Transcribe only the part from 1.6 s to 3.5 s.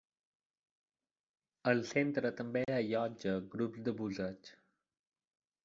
El centre també allotja